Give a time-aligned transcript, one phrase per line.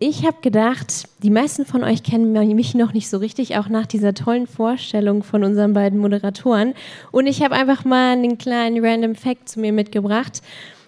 [0.00, 3.84] Ich habe gedacht, die meisten von euch kennen mich noch nicht so richtig, auch nach
[3.84, 6.74] dieser tollen Vorstellung von unseren beiden Moderatoren.
[7.10, 10.40] Und ich habe einfach mal einen kleinen Random Fact zu mir mitgebracht.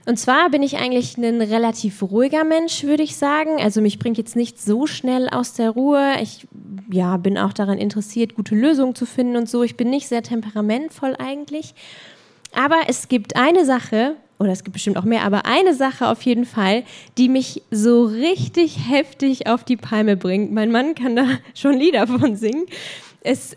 [0.06, 3.60] Und zwar bin ich eigentlich ein relativ ruhiger Mensch, würde ich sagen.
[3.60, 6.14] Also mich bringt jetzt nicht so schnell aus der Ruhe.
[6.22, 6.46] Ich
[6.92, 9.64] ja, bin auch daran interessiert, gute Lösungen zu finden und so.
[9.64, 11.74] Ich bin nicht sehr temperamentvoll eigentlich.
[12.52, 16.22] Aber es gibt eine Sache, oder es gibt bestimmt auch mehr, aber eine Sache auf
[16.22, 16.82] jeden Fall,
[17.18, 20.50] die mich so richtig heftig auf die Palme bringt.
[20.50, 22.64] Mein Mann kann da schon Lieder von singen.
[23.20, 23.54] Es,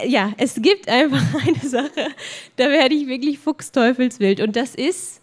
[0.00, 2.08] ja, es gibt einfach eine Sache,
[2.54, 4.40] da werde ich wirklich fuchsteufelswild.
[4.40, 5.20] Und das ist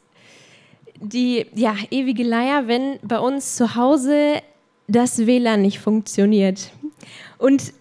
[0.99, 4.41] die ja, ewige Leier, wenn bei uns zu Hause
[4.89, 6.71] das WLAN nicht funktioniert.
[7.37, 7.71] Und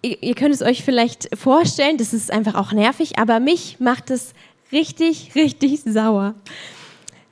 [0.00, 4.10] ihr, ihr könnt es euch vielleicht vorstellen, das ist einfach auch nervig, aber mich macht
[4.10, 4.32] es
[4.72, 6.34] richtig, richtig sauer.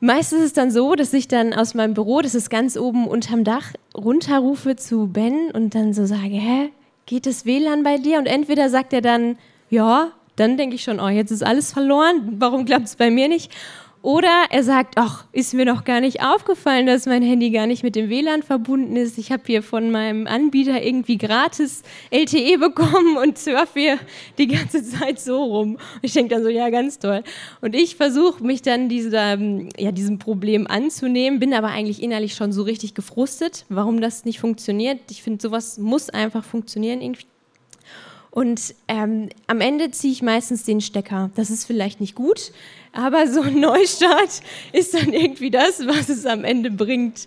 [0.00, 3.06] Meistens ist es dann so, dass ich dann aus meinem Büro, das ist ganz oben
[3.06, 6.70] unterm Dach, runterrufe zu Ben und dann so sage, hä,
[7.06, 8.18] geht das WLAN bei dir?
[8.18, 9.38] Und entweder sagt er dann,
[9.70, 13.28] ja, dann denke ich schon, oh, jetzt ist alles verloren, warum klappt es bei mir
[13.28, 13.52] nicht?
[14.02, 17.84] Oder er sagt, ach, ist mir noch gar nicht aufgefallen, dass mein Handy gar nicht
[17.84, 19.16] mit dem WLAN verbunden ist.
[19.16, 23.98] Ich habe hier von meinem Anbieter irgendwie gratis LTE bekommen und surfe hier
[24.38, 25.74] die ganze Zeit so rum.
[25.74, 27.22] Und ich denke dann so, ja, ganz toll.
[27.60, 29.38] Und ich versuche mich dann dieser,
[29.78, 34.40] ja, diesem Problem anzunehmen, bin aber eigentlich innerlich schon so richtig gefrustet, warum das nicht
[34.40, 34.98] funktioniert.
[35.10, 37.26] Ich finde, sowas muss einfach funktionieren irgendwie.
[38.32, 41.30] Und ähm, am Ende ziehe ich meistens den Stecker.
[41.34, 42.52] Das ist vielleicht nicht gut,
[42.92, 44.40] aber so ein Neustart
[44.72, 47.26] ist dann irgendwie das, was es am Ende bringt.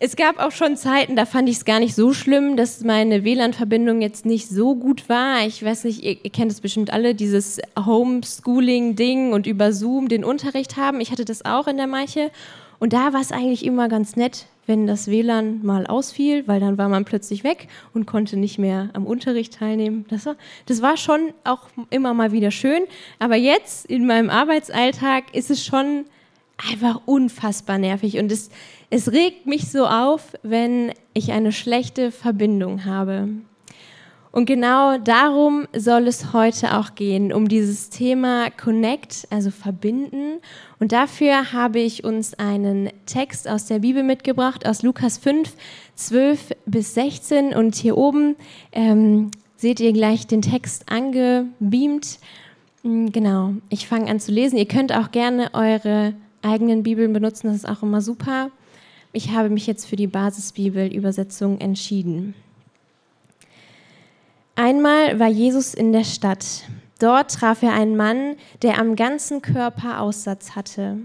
[0.00, 3.24] Es gab auch schon Zeiten, da fand ich es gar nicht so schlimm, dass meine
[3.24, 5.44] WLAN-Verbindung jetzt nicht so gut war.
[5.44, 10.24] Ich weiß nicht, ihr, ihr kennt es bestimmt alle, dieses Homeschooling-Ding und über Zoom den
[10.24, 11.00] Unterricht haben.
[11.00, 12.30] Ich hatte das auch in der Meiche.
[12.78, 16.78] Und da war es eigentlich immer ganz nett, wenn das WLAN mal ausfiel, weil dann
[16.78, 20.04] war man plötzlich weg und konnte nicht mehr am Unterricht teilnehmen.
[20.10, 22.82] Das war, das war schon auch immer mal wieder schön.
[23.18, 26.04] Aber jetzt in meinem Arbeitsalltag ist es schon
[26.58, 28.50] einfach unfassbar nervig und es,
[28.90, 33.28] es regt mich so auf, wenn ich eine schlechte Verbindung habe.
[34.30, 40.40] Und genau darum soll es heute auch gehen, um dieses Thema Connect, also verbinden.
[40.78, 45.54] Und dafür habe ich uns einen Text aus der Bibel mitgebracht, aus Lukas 5,
[45.94, 47.54] 12 bis 16.
[47.54, 48.36] Und hier oben
[48.72, 52.18] ähm, seht ihr gleich den Text angebeamt.
[52.82, 54.58] Hm, genau, ich fange an zu lesen.
[54.58, 58.50] Ihr könnt auch gerne eure eigenen Bibeln benutzen, das ist auch immer super.
[59.12, 62.34] Ich habe mich jetzt für die Basisbibel-Übersetzung entschieden.
[64.58, 66.64] Einmal war Jesus in der Stadt.
[66.98, 70.96] Dort traf er einen Mann, der am ganzen Körper Aussatz hatte.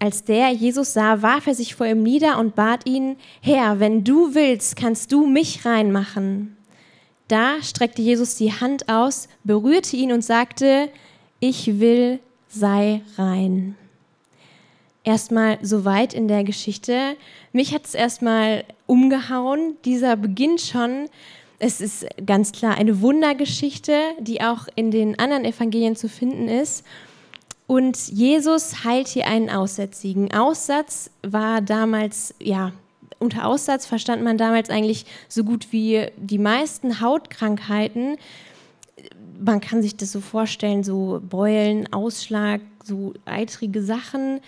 [0.00, 4.02] Als der Jesus sah, warf er sich vor ihm nieder und bat ihn, Herr, wenn
[4.02, 6.56] du willst, kannst du mich reinmachen.
[7.28, 10.88] Da streckte Jesus die Hand aus, berührte ihn und sagte,
[11.38, 12.18] ich will,
[12.48, 13.76] sei rein.
[15.04, 17.16] Erstmal so weit in der Geschichte.
[17.52, 19.76] Mich hat es erstmal umgehauen.
[19.84, 21.08] Dieser Beginn schon
[21.60, 26.84] es ist ganz klar eine Wundergeschichte, die auch in den anderen Evangelien zu finden ist.
[27.66, 30.32] Und Jesus heilt hier einen Aussätzigen.
[30.32, 32.72] Aussatz war damals, ja,
[33.18, 38.16] unter Aussatz verstand man damals eigentlich so gut wie die meisten Hautkrankheiten.
[39.42, 44.40] Man kann sich das so vorstellen, so Beulen, Ausschlag, so eitrige Sachen.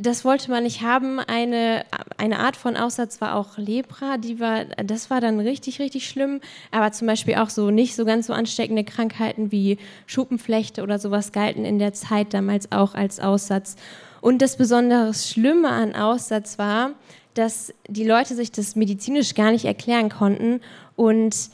[0.00, 1.20] Das wollte man nicht haben.
[1.20, 1.84] Eine,
[2.16, 6.40] eine Art von Aussatz war auch Lepra, die war, das war dann richtig, richtig schlimm.
[6.70, 11.32] Aber zum Beispiel auch so nicht so ganz so ansteckende Krankheiten wie Schuppenflechte oder sowas
[11.32, 13.76] galten in der Zeit damals auch als Aussatz.
[14.20, 16.90] Und das besonders Schlimme an Aussatz war,
[17.34, 20.60] dass die Leute sich das medizinisch gar nicht erklären konnten
[20.96, 21.50] und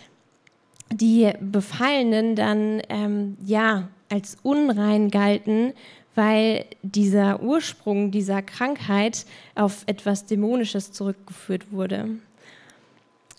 [0.93, 5.73] die Befallenen dann ähm, ja als unrein galten,
[6.15, 12.11] weil dieser Ursprung dieser Krankheit auf etwas Dämonisches zurückgeführt wurde.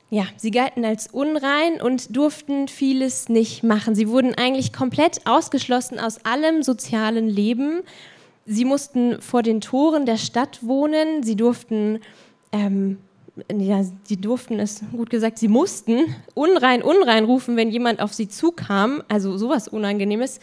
[0.09, 3.95] Ja, sie galten als unrein und durften vieles nicht machen.
[3.95, 7.81] Sie wurden eigentlich komplett ausgeschlossen aus allem sozialen Leben.
[8.45, 11.23] Sie mussten vor den Toren der Stadt wohnen.
[11.23, 11.99] Sie durften,
[12.51, 12.99] ähm,
[13.51, 18.27] ja, sie durften es, gut gesagt, sie mussten unrein, unrein rufen, wenn jemand auf sie
[18.27, 19.03] zukam.
[19.07, 20.39] Also sowas Unangenehmes.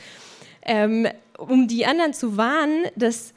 [0.63, 1.07] Ähm,
[1.39, 3.33] um die anderen zu warnen, dass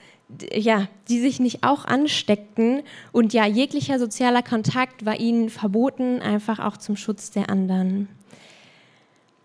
[0.52, 6.60] ja, die sich nicht auch ansteckten und ja, jeglicher sozialer Kontakt war ihnen verboten, einfach
[6.60, 8.08] auch zum Schutz der anderen.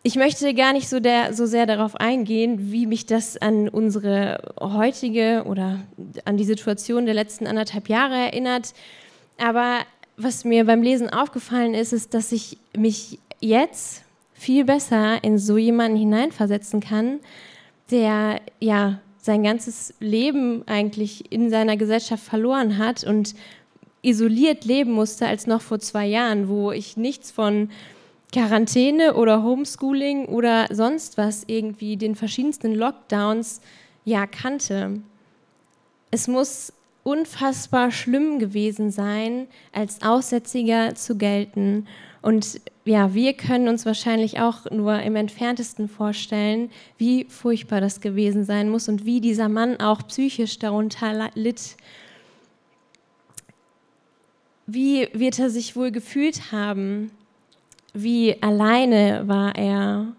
[0.03, 4.55] Ich möchte gar nicht so, der, so sehr darauf eingehen, wie mich das an unsere
[4.61, 5.81] heutige oder
[6.25, 8.73] an die Situation der letzten anderthalb Jahre erinnert,
[9.37, 9.81] aber
[10.19, 14.03] was mir beim Lesen aufgefallen ist, ist, dass ich mich jetzt
[14.35, 17.21] viel besser in so jemanden hineinversetzen kann,
[17.91, 23.35] der ja sein ganzes Leben eigentlich in seiner Gesellschaft verloren hat und
[24.03, 27.71] isoliert leben musste als noch vor zwei Jahren, wo ich nichts von
[28.33, 33.61] Quarantäne oder Homeschooling oder sonst was irgendwie den verschiedensten Lockdowns
[34.05, 35.01] ja kannte.
[36.11, 36.73] Es muss
[37.09, 41.87] unfassbar schlimm gewesen sein, als Aussätziger zu gelten.
[42.21, 48.45] Und ja, wir können uns wahrscheinlich auch nur im entferntesten vorstellen, wie furchtbar das gewesen
[48.45, 51.77] sein muss und wie dieser Mann auch psychisch darunter litt.
[54.67, 57.11] Wie wird er sich wohl gefühlt haben?
[57.95, 60.13] Wie alleine war er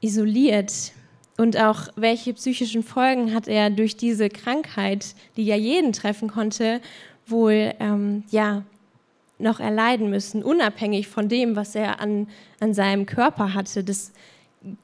[0.00, 0.92] isoliert?
[1.40, 6.82] Und auch welche psychischen Folgen hat er durch diese Krankheit, die ja jeden treffen konnte,
[7.26, 8.62] wohl ähm, ja,
[9.38, 12.28] noch erleiden müssen, unabhängig von dem, was er an,
[12.60, 13.82] an seinem Körper hatte.
[13.82, 14.12] Das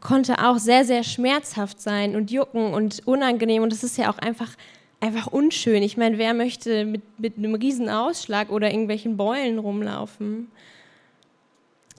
[0.01, 3.63] konnte auch sehr, sehr schmerzhaft sein und jucken und unangenehm.
[3.63, 4.57] Und das ist ja auch einfach,
[4.99, 5.83] einfach unschön.
[5.83, 10.49] Ich meine, wer möchte mit, mit einem riesen Ausschlag oder irgendwelchen Beulen rumlaufen?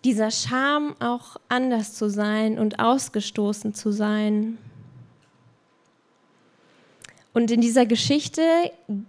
[0.08, 4.58] Dieser Scham, auch anders zu sein und ausgestoßen zu sein.
[7.34, 8.42] Und in dieser Geschichte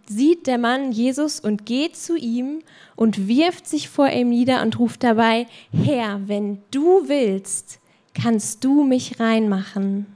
[0.09, 2.65] sieht der Mann Jesus und geht zu ihm
[2.97, 7.79] und wirft sich vor ihm nieder und ruft dabei, Herr, wenn du willst,
[8.13, 10.07] kannst du mich reinmachen.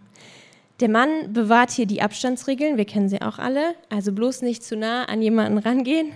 [0.80, 4.76] Der Mann bewahrt hier die Abstandsregeln, wir kennen sie auch alle, also bloß nicht zu
[4.76, 6.10] nah an jemanden rangehen.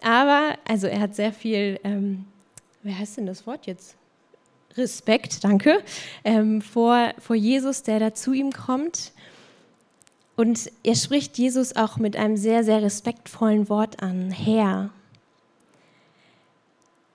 [0.00, 2.24] Aber, also er hat sehr viel, ähm,
[2.82, 3.94] wer heißt denn das Wort jetzt?
[4.76, 5.82] Respekt, danke,
[6.24, 9.12] ähm, vor, vor Jesus, der da zu ihm kommt.
[10.36, 14.90] Und er spricht Jesus auch mit einem sehr, sehr respektvollen Wort an, Herr.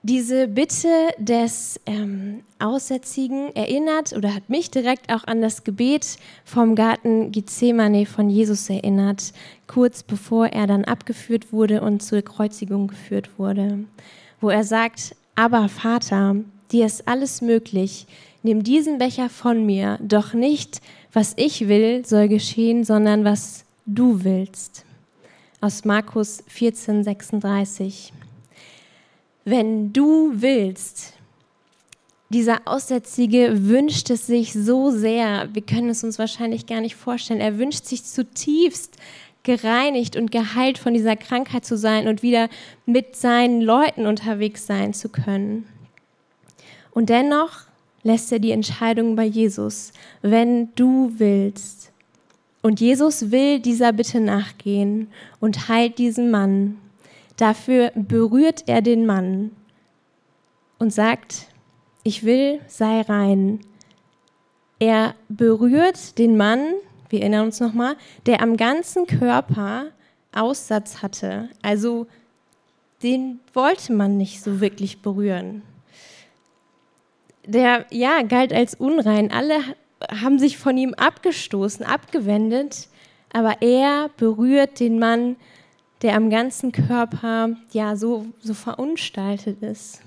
[0.04, 0.88] Diese Bitte
[1.18, 8.04] des ähm, Aussätzigen erinnert oder hat mich direkt auch an das Gebet vom Garten Gethsemane
[8.04, 9.32] von Jesus erinnert,
[9.68, 13.84] kurz bevor er dann abgeführt wurde und zur Kreuzigung geführt wurde,
[14.40, 16.34] wo er sagt, aber Vater,
[16.72, 18.06] dir ist alles möglich,
[18.42, 20.80] nimm diesen Becher von mir, doch nicht
[21.12, 24.84] was ich will, soll geschehen, sondern was du willst.
[25.60, 28.12] Aus Markus 14, 36.
[29.44, 31.12] Wenn du willst,
[32.30, 37.40] dieser Aussätzige wünscht es sich so sehr, wir können es uns wahrscheinlich gar nicht vorstellen,
[37.40, 38.96] er wünscht sich zutiefst
[39.42, 42.48] gereinigt und geheilt von dieser Krankheit zu sein und wieder
[42.86, 45.66] mit seinen Leuten unterwegs sein zu können.
[46.92, 47.66] Und dennoch
[48.02, 51.92] lässt er die Entscheidung bei Jesus, wenn du willst.
[52.60, 55.08] Und Jesus will dieser Bitte nachgehen
[55.40, 56.78] und heilt diesen Mann.
[57.36, 59.50] Dafür berührt er den Mann
[60.78, 61.46] und sagt,
[62.04, 63.60] ich will, sei rein.
[64.78, 66.74] Er berührt den Mann,
[67.08, 67.96] wir erinnern uns nochmal,
[68.26, 69.86] der am ganzen Körper
[70.32, 71.48] Aussatz hatte.
[71.62, 72.06] Also
[73.02, 75.62] den wollte man nicht so wirklich berühren
[77.46, 79.30] der ja galt als unrein.
[79.30, 79.60] Alle
[80.10, 82.88] haben sich von ihm abgestoßen, abgewendet,
[83.32, 85.36] aber er berührt den Mann,
[86.02, 90.02] der am ganzen Körper ja so, so verunstaltet ist.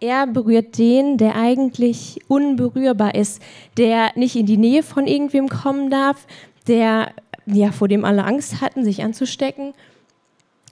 [0.00, 3.40] Er berührt den, der eigentlich unberührbar ist,
[3.78, 6.26] der nicht in die Nähe von irgendwem kommen darf,
[6.66, 7.12] der
[7.46, 9.72] ja vor dem alle Angst hatten, sich anzustecken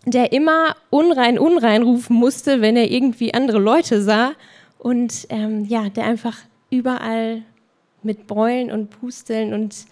[0.05, 4.33] der immer unrein, unrein rufen musste, wenn er irgendwie andere Leute sah
[4.79, 6.39] und ähm, ja, der einfach
[6.71, 7.43] überall
[8.03, 9.87] mit Beulen und Pusteln und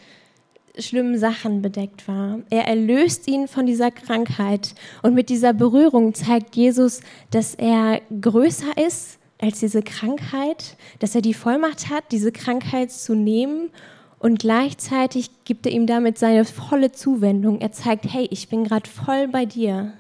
[0.79, 2.41] schlimmen Sachen bedeckt war.
[2.49, 7.01] Er erlöst ihn von dieser Krankheit und mit dieser Berührung zeigt Jesus,
[7.31, 13.15] dass er größer ist als diese Krankheit, dass er die Vollmacht hat, diese Krankheit zu
[13.15, 13.71] nehmen
[14.19, 17.61] und gleichzeitig gibt er ihm damit seine volle Zuwendung.
[17.61, 19.95] Er zeigt, hey, ich bin gerade voll bei dir.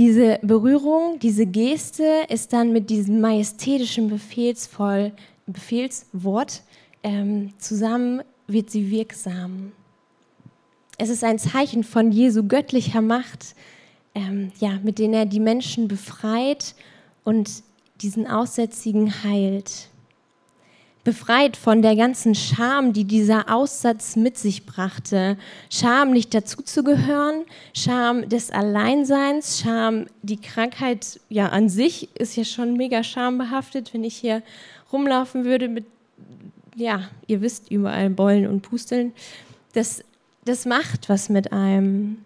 [0.00, 5.12] Diese Berührung, diese Geste ist dann mit diesem majestätischen Befehlsvoll,
[5.46, 6.62] Befehlswort
[7.02, 9.72] ähm, zusammen, wird sie wirksam.
[10.96, 13.54] Es ist ein Zeichen von Jesu göttlicher Macht,
[14.14, 16.74] ähm, ja, mit denen er die Menschen befreit
[17.22, 17.62] und
[18.00, 19.90] diesen Aussätzigen heilt
[21.04, 25.38] befreit von der ganzen Scham, die dieser Aussatz mit sich brachte.
[25.70, 32.76] Scham, nicht dazuzugehören, Scham des Alleinseins, Scham, die Krankheit ja an sich ist ja schon
[32.76, 34.42] mega schambehaftet, wenn ich hier
[34.92, 35.86] rumlaufen würde mit,
[36.74, 39.12] ja, ihr wisst, überall Beulen und Pusteln.
[39.72, 40.04] Das,
[40.44, 42.18] das macht was mit einem.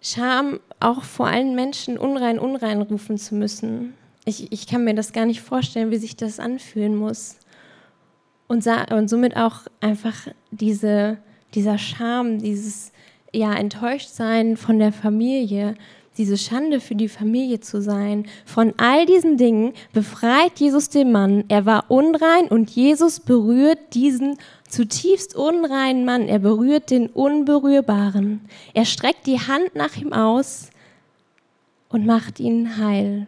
[0.00, 3.94] Scham auch vor allen Menschen unrein, unrein rufen zu müssen.
[4.26, 7.36] Ich, ich kann mir das gar nicht vorstellen, wie sich das anfühlen muss.
[8.48, 11.18] Und, und somit auch einfach diese,
[11.54, 12.92] dieser Scham, dieses
[13.32, 15.74] ja, Enttäuschtsein von der Familie,
[16.18, 18.26] diese Schande für die Familie zu sein.
[18.44, 21.44] Von all diesen Dingen befreit Jesus den Mann.
[21.48, 26.28] Er war unrein und Jesus berührt diesen zutiefst unreinen Mann.
[26.28, 28.40] Er berührt den Unberührbaren.
[28.74, 30.70] Er streckt die Hand nach ihm aus
[31.88, 33.26] und macht ihn heil.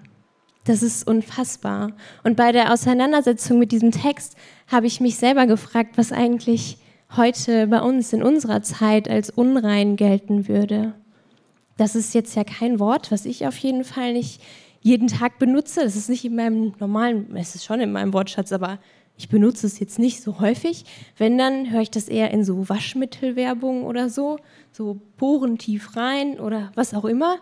[0.69, 1.93] Das ist unfassbar.
[2.25, 6.77] Und bei der Auseinandersetzung mit diesem Text habe ich mich selber gefragt, was eigentlich
[7.17, 10.93] heute bei uns in unserer Zeit als unrein gelten würde.
[11.79, 14.43] Das ist jetzt ja kein Wort, was ich auf jeden Fall nicht
[14.83, 15.85] jeden Tag benutze.
[15.85, 18.79] Das ist nicht in meinem normalen, es ist schon in meinem Wortschatz, aber
[19.17, 20.85] ich benutze es jetzt nicht so häufig.
[21.17, 24.39] Wenn, dann höre ich das eher in so Waschmittelwerbung oder so,
[24.71, 27.39] so Poren tief rein oder was auch immer.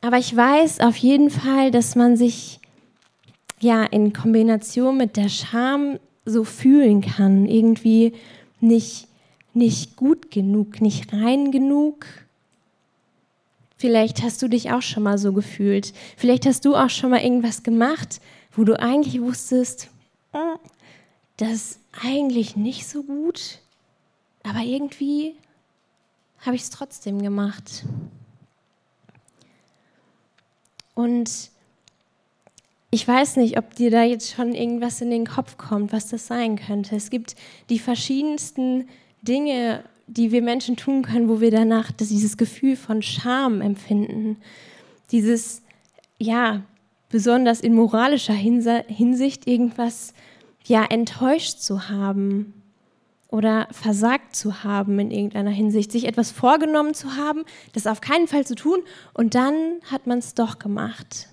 [0.00, 2.60] Aber ich weiß auf jeden Fall, dass man sich
[3.60, 8.14] ja in Kombination mit der Scham so fühlen kann, irgendwie
[8.60, 9.08] nicht,
[9.52, 12.06] nicht gut genug, nicht rein genug
[13.80, 15.94] Vielleicht hast du dich auch schon mal so gefühlt.
[16.18, 18.20] Vielleicht hast du auch schon mal irgendwas gemacht,
[18.52, 19.88] wo du eigentlich wusstest,
[20.32, 20.58] hm,
[21.38, 23.60] das ist eigentlich nicht so gut,
[24.42, 25.34] aber irgendwie
[26.40, 27.84] habe ich es trotzdem gemacht.
[31.00, 31.50] Und
[32.90, 36.26] ich weiß nicht, ob dir da jetzt schon irgendwas in den Kopf kommt, was das
[36.26, 36.96] sein könnte.
[36.96, 37.36] Es gibt
[37.70, 38.88] die verschiedensten
[39.22, 44.38] Dinge, die wir Menschen tun können, wo wir danach dieses Gefühl von Scham empfinden.
[45.12, 45.62] Dieses,
[46.18, 46.62] ja,
[47.08, 50.12] besonders in moralischer Hinsicht irgendwas,
[50.66, 52.59] ja, enttäuscht zu haben
[53.30, 58.26] oder versagt zu haben in irgendeiner Hinsicht, sich etwas vorgenommen zu haben, das auf keinen
[58.26, 58.80] Fall zu tun
[59.14, 61.28] und dann hat man es doch gemacht.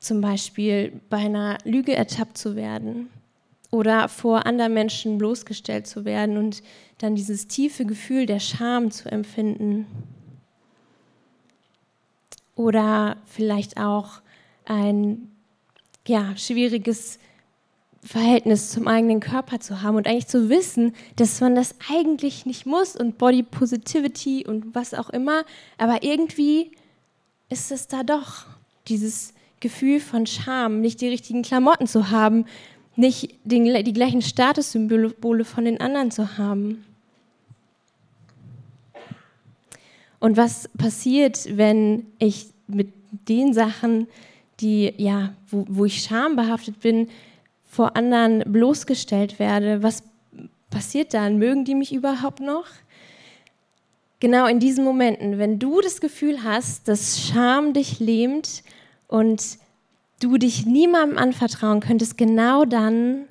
[0.00, 3.08] Zum Beispiel bei einer Lüge ertappt zu werden
[3.70, 6.62] oder vor anderen Menschen bloßgestellt zu werden und
[6.98, 9.86] dann dieses tiefe Gefühl der Scham zu empfinden.
[12.54, 14.20] Oder vielleicht auch
[14.64, 15.30] ein
[16.06, 17.18] ja, schwieriges
[18.04, 22.66] Verhältnis zum eigenen Körper zu haben und eigentlich zu wissen, dass man das eigentlich nicht
[22.66, 25.44] muss und Body Positivity und was auch immer,
[25.78, 26.72] aber irgendwie
[27.48, 28.44] ist es da doch
[28.88, 32.44] dieses Gefühl von Scham, nicht die richtigen Klamotten zu haben,
[32.96, 36.84] nicht den, die gleichen Statussymbole von den anderen zu haben.
[40.20, 42.92] Und was passiert, wenn ich mit
[43.28, 44.08] den Sachen,
[44.60, 47.08] die ja, wo, wo ich schambehaftet bin,
[47.74, 49.82] vor anderen bloßgestellt werde?
[49.82, 50.04] Was
[50.70, 51.38] passiert dann?
[51.38, 52.66] Mögen die mich überhaupt noch?
[54.20, 58.62] Genau in diesen Momenten, wenn du das Gefühl hast, dass Scham dich lähmt
[59.08, 59.58] und
[60.20, 63.26] du dich niemandem anvertrauen könntest, genau dann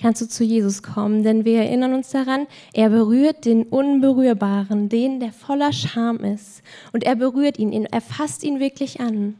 [0.00, 1.24] kannst du zu Jesus kommen.
[1.24, 6.62] Denn wir erinnern uns daran, er berührt den Unberührbaren, den, der voller Scham ist.
[6.92, 9.34] Und er berührt ihn, er fasst ihn wirklich an.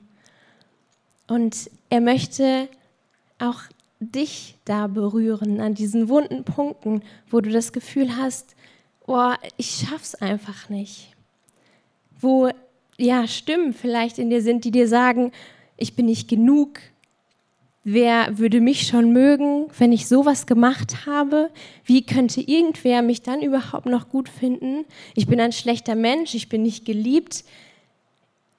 [1.29, 2.69] Und er möchte
[3.39, 3.61] auch
[4.01, 8.55] dich da berühren, an diesen wunden Punkten, wo du das Gefühl hast,
[9.07, 11.11] oh, ich schaff's einfach nicht.
[12.21, 12.51] Wo
[12.97, 15.33] ja Stimmen vielleicht in dir sind, die dir sagen,
[15.77, 16.81] ich bin nicht genug,
[17.91, 21.51] Wer würde mich schon mögen, wenn ich sowas gemacht habe?
[21.87, 24.85] Wie könnte irgendwer mich dann überhaupt noch gut finden?
[25.15, 27.45] Ich bin ein schlechter Mensch, ich bin nicht geliebt,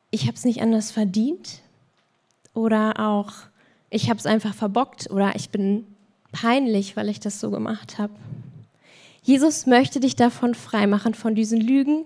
[0.10, 1.62] ich habe es nicht anders verdient.
[2.56, 3.34] Oder auch,
[3.90, 5.86] ich habe es einfach verbockt oder ich bin
[6.32, 8.14] peinlich, weil ich das so gemacht habe.
[9.24, 12.06] Jesus möchte dich davon freimachen, von diesen Lügen,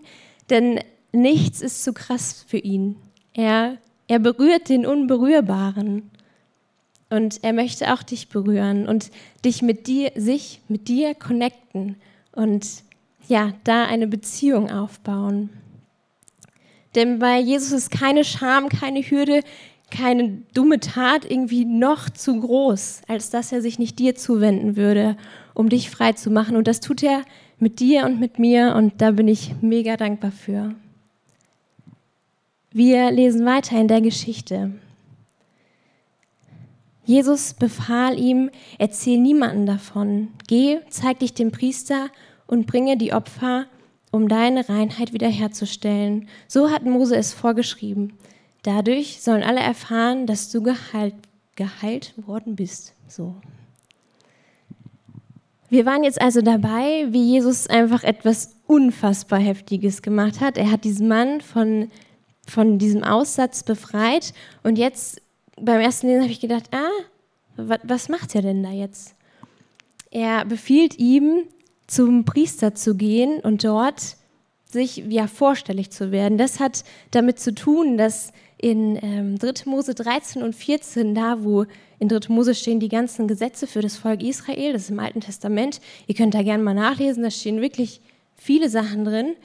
[0.50, 0.80] denn
[1.12, 2.96] nichts ist zu krass für ihn.
[3.34, 6.10] Er, er berührt den Unberührbaren.
[7.10, 9.12] Und er möchte auch dich berühren und
[9.46, 11.96] dich mit dir, sich mit dir connecten
[12.32, 12.68] und
[13.28, 15.52] ja, da eine Beziehung aufbauen.
[16.96, 19.42] Denn bei Jesus ist keine Scham, keine Hürde,
[19.94, 25.16] keine dumme Tat irgendwie noch zu groß, als dass er sich nicht dir zuwenden würde,
[25.54, 26.56] um dich frei zu machen.
[26.56, 27.22] Und das tut er
[27.60, 30.74] mit dir und mit mir und da bin ich mega dankbar für.
[32.72, 34.72] Wir lesen weiter in der Geschichte.
[37.06, 40.30] Jesus befahl ihm, erzähl niemanden davon.
[40.48, 42.08] Geh, zeig dich dem Priester
[42.48, 43.68] und bringe die Opfer,
[44.10, 46.28] um deine Reinheit wiederherzustellen.
[46.48, 48.14] So hat Mose es vorgeschrieben.
[48.64, 51.16] Dadurch sollen alle erfahren, dass du geheilt,
[51.56, 52.94] geheilt worden bist.
[53.08, 53.36] So.
[55.70, 60.58] Wir waren jetzt also dabei, wie Jesus einfach etwas unfassbar Heftiges gemacht hat.
[60.58, 61.92] Er hat diesen Mann von,
[62.48, 65.22] von diesem Aussatz befreit und jetzt
[65.60, 66.90] beim ersten Lesen habe ich gedacht, ah,
[67.84, 69.16] was macht er denn da jetzt?
[70.10, 71.44] Er befiehlt ihm,
[71.88, 74.16] zum Priester zu gehen und dort
[74.66, 76.38] sich ja vorstellig zu werden.
[76.38, 79.70] Das hat damit zu tun, dass in ähm, 3.
[79.70, 81.66] Mose 13 und 14, da wo
[82.00, 82.30] in 3.
[82.30, 85.82] Mose stehen die ganzen Gesetze für das Volk Israel, das ist im Alten Testament.
[86.08, 88.02] Ihr könnt da gerne mal nachlesen, da stehen wirklich
[88.36, 89.36] viele Sachen drin,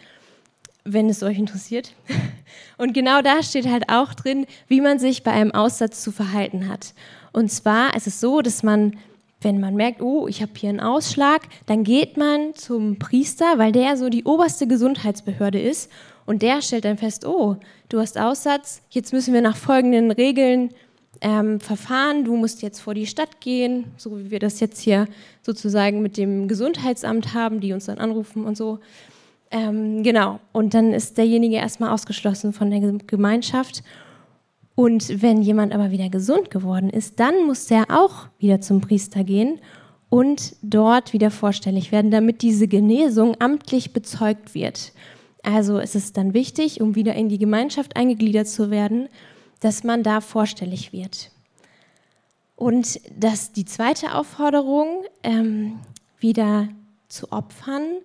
[0.85, 1.95] wenn es euch interessiert.
[2.79, 6.69] Und genau da steht halt auch drin, wie man sich bei einem Aussatz zu verhalten
[6.69, 6.95] hat.
[7.33, 8.97] Und zwar ist es so, dass man
[9.41, 13.73] wenn man merkt, oh, ich habe hier einen Ausschlag, dann geht man zum Priester, weil
[13.73, 15.91] der so die oberste Gesundheitsbehörde ist
[16.29, 17.57] und der stellt dann fest, oh,
[17.89, 20.75] du hast Aussatz, jetzt müssen wir nach folgenden Regeln
[21.23, 22.27] ähm, verfahren.
[22.27, 25.09] Du musst jetzt vor die Stadt gehen, so wie wir das jetzt hier
[25.41, 28.79] sozusagen mit dem Gesundheitsamt haben, die uns dann anrufen und so.
[29.51, 33.83] Ähm, genau, und dann ist derjenige erstmal ausgeschlossen von der Gemeinschaft.
[34.75, 39.25] Und wenn jemand aber wieder gesund geworden ist, dann muss der auch wieder zum Priester
[39.25, 39.61] gehen
[40.11, 44.93] und dort wieder vorstellig werden, damit diese Genesung amtlich bezeugt wird.
[45.43, 49.09] Also ist es dann wichtig, um wieder in die Gemeinschaft eingegliedert zu werden,
[49.61, 51.31] dass man da vorstellig wird.
[52.57, 55.79] Und dass die zweite Aufforderung, ähm,
[56.19, 56.69] wieder
[57.09, 57.99] zu opfern,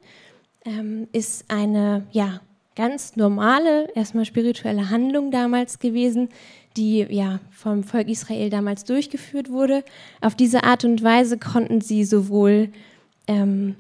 [0.65, 2.39] ähm, ist eine ja,
[2.75, 6.29] ganz normale, erstmal spirituelle Handlung damals gewesen,
[6.77, 9.83] die ja vom Volk Israel damals durchgeführt wurde.
[10.21, 12.69] Auf diese Art und Weise konnten sie sowohl
[13.27, 13.75] ähm,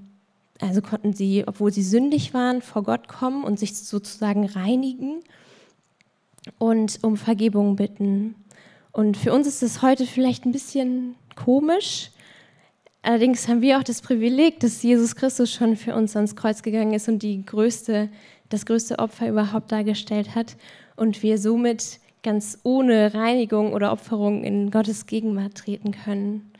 [0.59, 5.21] also konnten sie, obwohl sie sündig waren, vor Gott kommen und sich sozusagen reinigen
[6.59, 8.35] und um Vergebung bitten.
[8.91, 12.11] Und für uns ist es heute vielleicht ein bisschen komisch.
[13.01, 16.93] Allerdings haben wir auch das Privileg, dass Jesus Christus schon für uns ans Kreuz gegangen
[16.93, 18.09] ist und die größte,
[18.49, 20.55] das größte Opfer überhaupt dargestellt hat.
[20.95, 26.51] Und wir somit ganz ohne Reinigung oder Opferung in Gottes Gegenwart treten können.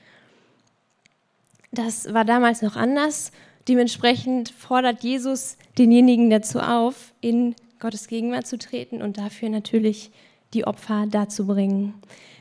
[1.72, 3.32] Das war damals noch anders
[3.67, 10.12] Dementsprechend fordert Jesus denjenigen dazu auf, in Gottes Gegenwart zu treten und dafür natürlich
[10.54, 11.93] die Opfer darzubringen.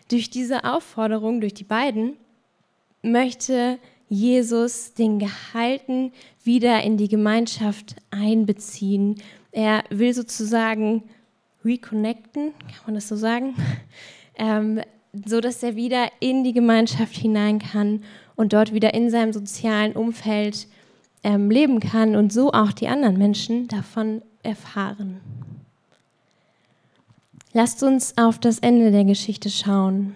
[0.08, 2.16] Durch diese Aufforderung, durch die beiden,
[3.02, 6.12] möchte Jesus den Gehalten
[6.44, 9.22] wieder in die Gemeinschaft einbeziehen.
[9.52, 11.02] Er will sozusagen
[11.64, 13.54] reconnecten, kann man das so sagen,
[14.36, 14.80] ähm,
[15.24, 18.02] so dass er wieder in die Gemeinschaft hinein kann
[18.36, 20.66] und dort wieder in seinem sozialen Umfeld
[21.24, 25.20] ähm, leben kann und so auch die anderen Menschen davon erfahren.
[27.52, 30.14] Lasst uns auf das Ende der Geschichte schauen.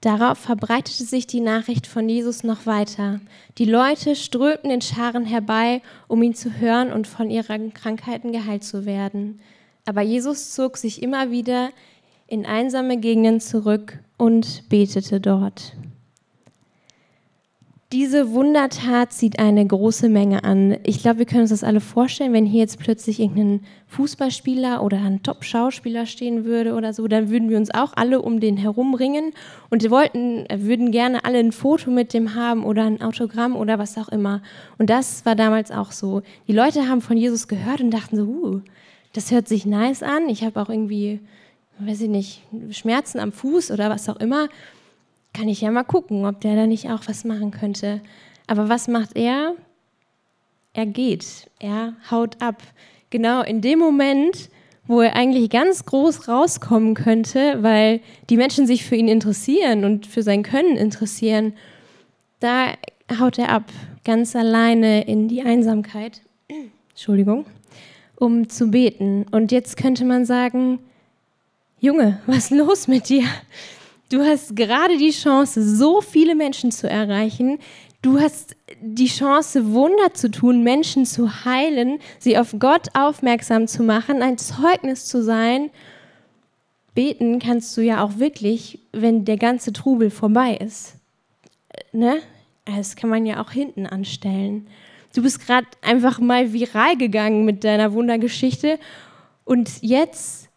[0.00, 3.20] Darauf verbreitete sich die Nachricht von Jesus noch weiter.
[3.58, 8.62] Die Leute strömten in Scharen herbei, um ihn zu hören und von ihren Krankheiten geheilt
[8.62, 9.40] zu werden.
[9.84, 11.70] Aber Jesus zog sich immer wieder
[12.26, 15.72] in einsame Gegenden zurück und betete dort.
[17.92, 20.76] Diese Wundertat zieht eine große Menge an.
[20.82, 25.00] Ich glaube, wir können uns das alle vorstellen, wenn hier jetzt plötzlich irgendein Fußballspieler oder
[25.00, 29.32] ein Top-Schauspieler stehen würde oder so, dann würden wir uns auch alle um den herumringen
[29.70, 33.96] und wollten, würden gerne alle ein Foto mit dem haben oder ein Autogramm oder was
[33.98, 34.42] auch immer.
[34.78, 36.22] Und das war damals auch so.
[36.48, 38.60] Die Leute haben von Jesus gehört und dachten so, uh,
[39.12, 40.28] das hört sich nice an.
[40.28, 41.20] Ich habe auch irgendwie,
[41.78, 44.48] weiß ich nicht, Schmerzen am Fuß oder was auch immer
[45.36, 48.00] kann ich ja mal gucken, ob der da nicht auch was machen könnte.
[48.46, 49.54] Aber was macht er?
[50.72, 52.62] Er geht, er haut ab.
[53.10, 54.48] Genau in dem Moment,
[54.86, 60.06] wo er eigentlich ganz groß rauskommen könnte, weil die Menschen sich für ihn interessieren und
[60.06, 61.52] für sein Können interessieren,
[62.40, 62.68] da
[63.18, 63.64] haut er ab,
[64.04, 66.22] ganz alleine in die Einsamkeit,
[66.90, 67.44] Entschuldigung,
[68.16, 69.26] um zu beten.
[69.30, 70.78] Und jetzt könnte man sagen,
[71.78, 73.24] Junge, was ist los mit dir?
[74.08, 77.58] Du hast gerade die Chance, so viele Menschen zu erreichen.
[78.02, 83.82] Du hast die Chance, Wunder zu tun, Menschen zu heilen, sie auf Gott aufmerksam zu
[83.82, 85.70] machen, ein Zeugnis zu sein.
[86.94, 90.94] Beten kannst du ja auch wirklich, wenn der ganze Trubel vorbei ist.
[91.92, 92.18] Ne?
[92.64, 94.68] Das kann man ja auch hinten anstellen.
[95.14, 98.78] Du bist gerade einfach mal viral gegangen mit deiner Wundergeschichte
[99.44, 100.48] und jetzt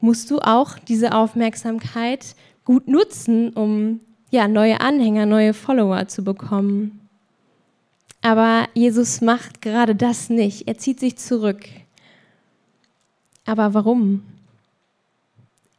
[0.00, 2.34] musst du auch diese Aufmerksamkeit
[2.70, 3.98] gut nutzen, um
[4.30, 7.00] ja, neue Anhänger, neue Follower zu bekommen.
[8.22, 10.68] Aber Jesus macht gerade das nicht.
[10.68, 11.64] Er zieht sich zurück.
[13.44, 14.22] Aber warum?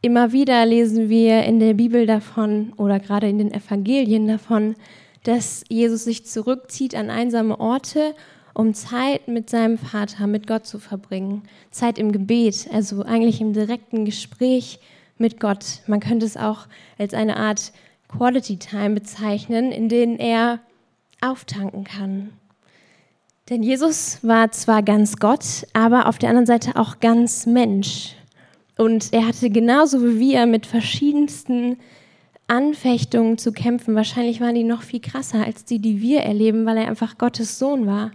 [0.01, 4.75] Immer wieder lesen wir in der Bibel davon oder gerade in den Evangelien davon,
[5.23, 8.15] dass Jesus sich zurückzieht an einsame Orte,
[8.53, 11.43] um Zeit mit seinem Vater, mit Gott zu verbringen.
[11.69, 14.81] Zeit im Gebet, also eigentlich im direkten Gespräch
[15.21, 15.81] mit Gott.
[15.87, 17.71] Man könnte es auch als eine Art
[18.09, 20.59] Quality Time bezeichnen, in denen er
[21.21, 22.31] auftanken kann.
[23.49, 28.15] Denn Jesus war zwar ganz Gott, aber auf der anderen Seite auch ganz Mensch.
[28.77, 31.77] Und er hatte genauso wie wir mit verschiedensten
[32.47, 33.95] Anfechtungen zu kämpfen.
[33.95, 37.59] Wahrscheinlich waren die noch viel krasser als die, die wir erleben, weil er einfach Gottes
[37.59, 38.11] Sohn war.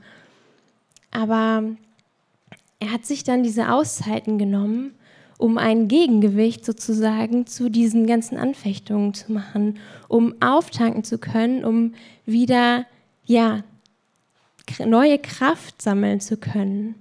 [1.10, 1.62] Aber
[2.80, 4.94] er hat sich dann diese Auszeiten genommen,
[5.38, 11.94] um ein Gegengewicht sozusagen zu diesen ganzen Anfechtungen zu machen, um auftanken zu können, um
[12.25, 12.87] wieder
[13.25, 13.62] ja
[14.85, 16.94] neue Kraft sammeln zu können,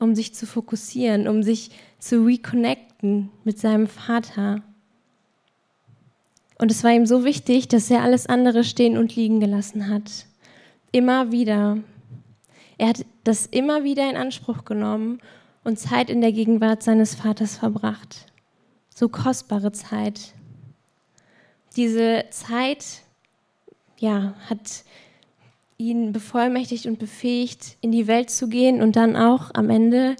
[0.00, 4.62] um sich zu fokussieren, um sich zu reconnecten mit seinem Vater.
[6.58, 10.26] Und es war ihm so wichtig, dass er alles andere stehen und liegen gelassen hat.
[10.90, 11.78] Immer wieder.
[12.78, 15.20] Er hat das immer wieder in Anspruch genommen
[15.66, 18.26] und Zeit in der Gegenwart seines Vaters verbracht.
[18.88, 20.32] So kostbare Zeit.
[21.74, 23.02] Diese Zeit,
[23.98, 24.84] ja, hat
[25.76, 30.14] ihn bevollmächtigt und befähigt, in die Welt zu gehen und dann auch am Ende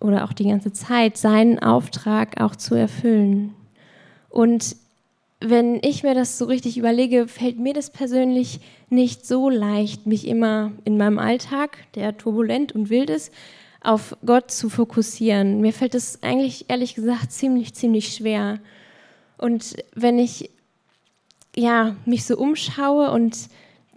[0.00, 3.54] oder auch die ganze Zeit seinen Auftrag auch zu erfüllen.
[4.30, 4.74] Und
[5.38, 10.26] wenn ich mir das so richtig überlege, fällt mir das persönlich nicht so leicht, mich
[10.26, 13.32] immer in meinem Alltag, der turbulent und wild ist,
[13.82, 15.60] auf Gott zu fokussieren.
[15.60, 18.60] Mir fällt es eigentlich ehrlich gesagt ziemlich, ziemlich schwer.
[19.38, 20.50] Und wenn ich
[21.56, 23.48] ja, mich so umschaue und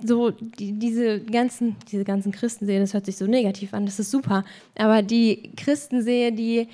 [0.03, 3.99] so die, diese ganzen, diese ganzen Christen sehe, das hört sich so negativ an, das
[3.99, 4.43] ist super,
[4.75, 6.67] aber die Christen sehe, die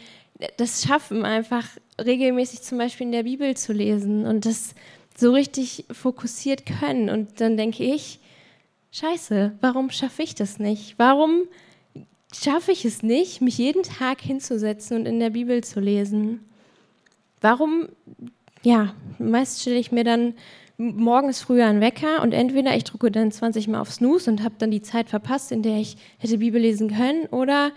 [0.58, 1.68] das schaffen, einfach
[2.04, 4.74] regelmäßig zum Beispiel in der Bibel zu lesen und das
[5.16, 7.10] so richtig fokussiert können.
[7.10, 8.20] Und dann denke ich,
[8.92, 10.96] scheiße, warum schaffe ich das nicht?
[10.98, 11.44] Warum
[12.34, 16.40] schaffe ich es nicht, mich jeden Tag hinzusetzen und in der Bibel zu lesen?
[17.42, 17.90] Warum,
[18.64, 20.36] ja, meist stelle ich mir dann
[20.78, 24.56] morgens früher einen Wecker und entweder ich drücke dann 20 Mal auf Snooze und habe
[24.58, 27.72] dann die Zeit verpasst, in der ich hätte Bibel lesen können, oder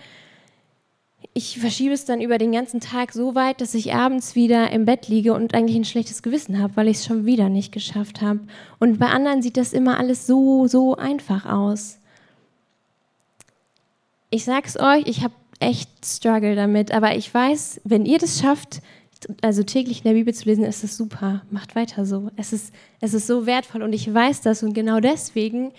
[1.33, 4.85] ich verschiebe es dann über den ganzen Tag so weit, dass ich abends wieder im
[4.85, 8.23] Bett liege und eigentlich ein schlechtes Gewissen habe, weil ich es schon wieder nicht geschafft
[8.23, 8.41] habe.
[8.79, 11.99] Und bei anderen sieht das immer alles so, so einfach aus.
[14.35, 18.83] Ich sag's euch, ich habe echt Struggle damit, aber ich weiß, wenn ihr das schafft,
[19.43, 21.43] also täglich in der Bibel zu lesen, ist es super.
[21.53, 22.33] Macht weiter so.
[22.35, 25.71] Es ist, es ist so wertvoll und ich weiß das und genau deswegen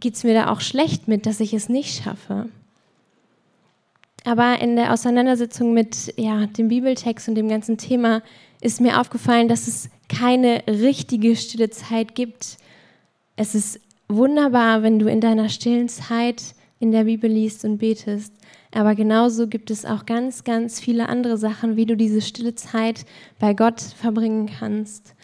[0.00, 2.48] geht es mir da auch schlecht mit, dass ich es nicht schaffe.
[4.24, 8.20] Aber in der Auseinandersetzung mit ja, dem Bibeltext und dem ganzen Thema
[8.60, 12.56] ist mir aufgefallen, dass es keine richtige stille Zeit gibt.
[13.36, 13.78] Es ist
[14.08, 18.32] wunderbar, wenn du in deiner stillen Zeit in der Bibel liest und betest.
[18.72, 23.04] Aber genauso gibt es auch ganz, ganz viele andere Sachen, wie du diese stille Zeit
[23.38, 25.14] bei Gott verbringen kannst.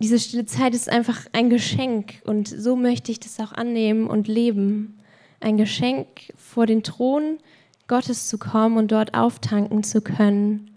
[0.00, 4.26] Diese stille Zeit ist einfach ein Geschenk und so möchte ich das auch annehmen und
[4.26, 4.98] leben.
[5.40, 7.38] Ein Geschenk vor den Thron
[7.86, 10.70] Gottes zu kommen und dort auftanken zu können.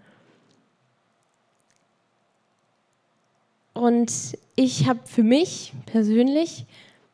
[3.74, 6.66] Und ich habe für mich persönlich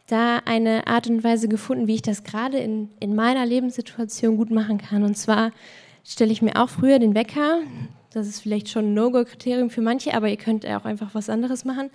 [0.08, 4.50] da eine Art und Weise gefunden, wie ich das gerade in, in meiner Lebenssituation gut
[4.50, 5.04] machen kann.
[5.04, 5.52] Und zwar
[6.04, 7.60] stelle ich mir auch früher den Wecker.
[8.12, 11.64] Das ist vielleicht schon ein No-Go-Kriterium für manche, aber ihr könnt auch einfach was anderes
[11.64, 11.90] machen.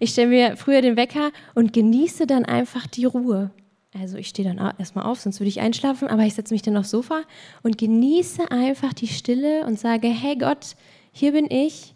[0.00, 3.52] Ich stelle mir früher den Wecker und genieße dann einfach die Ruhe.
[3.98, 6.76] Also ich stehe dann erstmal auf, sonst würde ich einschlafen, aber ich setze mich dann
[6.76, 7.22] aufs Sofa
[7.62, 10.76] und genieße einfach die Stille und sage, hey Gott,
[11.12, 11.94] hier bin ich.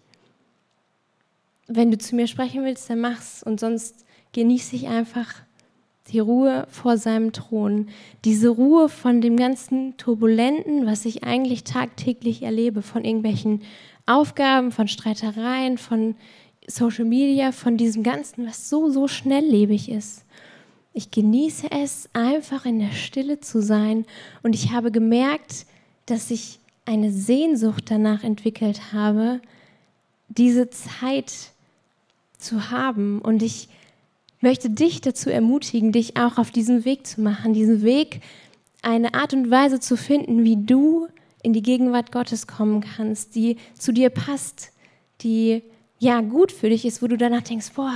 [1.67, 5.46] Wenn du zu mir sprechen willst, dann mach's und sonst genieße ich einfach
[6.13, 7.89] die Ruhe vor seinem Thron,
[8.25, 13.63] diese Ruhe von dem ganzen Turbulenten, was ich eigentlich tagtäglich erlebe, von irgendwelchen
[14.07, 16.15] Aufgaben, von Streitereien, von
[16.69, 20.25] Social Media, von diesem Ganzen, was so, so schnelllebig ist.
[20.93, 24.07] Ich genieße es, einfach in der Stille zu sein.
[24.43, 25.67] Und ich habe gemerkt,
[26.07, 29.41] dass ich eine Sehnsucht danach entwickelt habe,
[30.29, 31.33] diese Zeit
[32.39, 33.21] zu haben.
[33.21, 33.69] Und ich
[34.41, 38.21] möchte dich dazu ermutigen, dich auch auf diesen Weg zu machen, diesen Weg,
[38.83, 41.09] eine Art und Weise zu finden, wie du
[41.43, 44.73] in die Gegenwart Gottes kommen kannst, die zu dir passt,
[45.23, 45.63] die
[45.99, 47.95] ja gut für dich ist, wo du danach denkst, boah,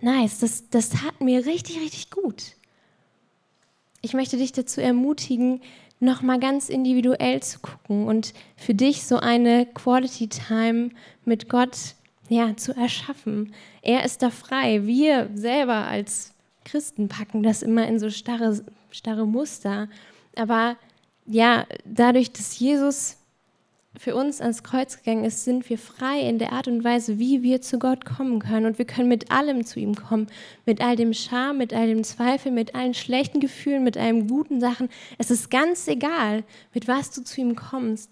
[0.00, 2.54] nice, das, das tat mir richtig, richtig gut.
[4.02, 5.60] Ich möchte dich dazu ermutigen,
[5.98, 10.90] nochmal ganz individuell zu gucken und für dich so eine Quality Time
[11.24, 11.95] mit Gott
[12.28, 13.52] ja, zu erschaffen.
[13.82, 14.86] Er ist da frei.
[14.86, 16.34] Wir selber als
[16.64, 18.60] Christen packen das immer in so starre,
[18.90, 19.88] starre Muster.
[20.34, 20.76] Aber
[21.26, 23.16] ja, dadurch, dass Jesus
[23.98, 27.42] für uns ans Kreuz gegangen ist, sind wir frei in der Art und Weise, wie
[27.42, 28.66] wir zu Gott kommen können.
[28.66, 30.26] Und wir können mit allem zu ihm kommen.
[30.66, 34.60] Mit all dem Scham, mit all dem Zweifel, mit allen schlechten Gefühlen, mit allen guten
[34.60, 34.88] Sachen.
[35.18, 38.10] Es ist ganz egal, mit was du zu ihm kommst.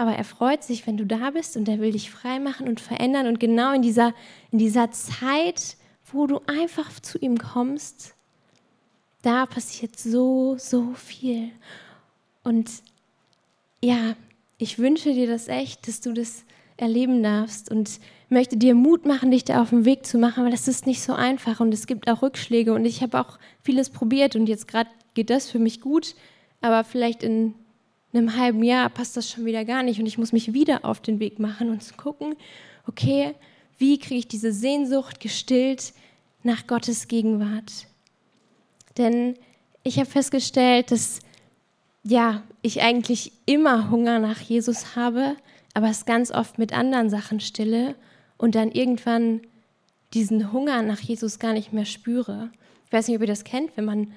[0.00, 2.80] Aber er freut sich, wenn du da bist und er will dich frei machen und
[2.80, 3.26] verändern.
[3.26, 4.14] Und genau in dieser,
[4.50, 5.76] in dieser Zeit,
[6.10, 8.14] wo du einfach zu ihm kommst,
[9.20, 11.50] da passiert so, so viel.
[12.44, 12.70] Und
[13.84, 14.16] ja,
[14.56, 16.44] ich wünsche dir das echt, dass du das
[16.78, 20.50] erleben darfst und möchte dir Mut machen, dich da auf den Weg zu machen, weil
[20.50, 23.90] das ist nicht so einfach und es gibt auch Rückschläge und ich habe auch vieles
[23.90, 26.14] probiert und jetzt gerade geht das für mich gut,
[26.62, 27.54] aber vielleicht in
[28.12, 31.00] einem halben Jahr passt das schon wieder gar nicht und ich muss mich wieder auf
[31.00, 32.36] den Weg machen und gucken,
[32.86, 33.34] okay,
[33.78, 35.92] wie kriege ich diese Sehnsucht gestillt
[36.42, 37.86] nach Gottes Gegenwart?
[38.98, 39.36] Denn
[39.82, 41.20] ich habe festgestellt, dass
[42.02, 45.36] ja, ich eigentlich immer Hunger nach Jesus habe,
[45.74, 47.94] aber es ganz oft mit anderen Sachen stille
[48.36, 49.40] und dann irgendwann
[50.14, 52.50] diesen Hunger nach Jesus gar nicht mehr spüre.
[52.86, 54.12] Ich weiß nicht, ob ihr das kennt, wenn man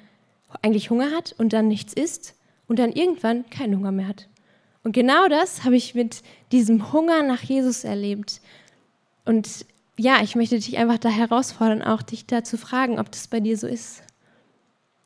[0.61, 2.35] eigentlich Hunger hat und dann nichts isst
[2.73, 4.27] und dann irgendwann keinen Hunger mehr hat.
[4.83, 8.41] Und genau das habe ich mit diesem Hunger nach Jesus erlebt.
[9.25, 13.27] Und ja, ich möchte dich einfach da herausfordern, auch dich da zu fragen, ob das
[13.27, 14.01] bei dir so ist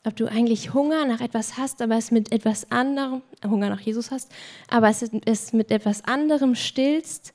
[0.08, 4.10] ob du eigentlich Hunger nach etwas hast, aber es mit etwas anderem, Hunger nach Jesus
[4.10, 4.32] hast,
[4.70, 7.34] aber es, es mit etwas anderem stillst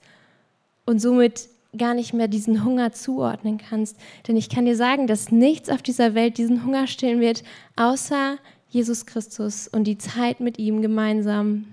[0.87, 3.99] und somit gar nicht mehr diesen Hunger zuordnen kannst.
[4.27, 7.45] Denn ich kann dir sagen, dass nichts auf dieser Welt diesen Hunger stillen wird,
[7.77, 8.39] außer
[8.73, 11.67] Jesus Christus und die Zeit mit ihm gemeinsam.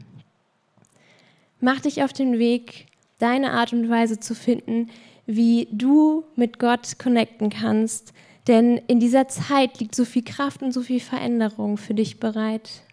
[1.62, 2.88] Mach dich auf den Weg,
[3.19, 4.89] deine Art und Weise zu finden,
[5.25, 8.13] wie du mit Gott connecten kannst,
[8.47, 12.83] denn in dieser Zeit liegt so viel Kraft und so viel Veränderung für dich bereit.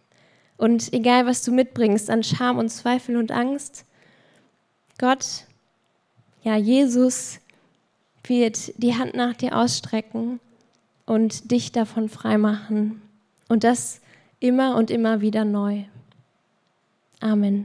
[0.56, 3.84] Und egal, was du mitbringst an Scham und Zweifel und Angst,
[4.98, 5.46] Gott,
[6.42, 7.40] ja, Jesus
[8.24, 10.40] wird die Hand nach dir ausstrecken
[11.06, 13.02] und dich davon freimachen.
[13.48, 14.00] Und das
[14.40, 15.84] immer und immer wieder neu.
[17.20, 17.64] Amen.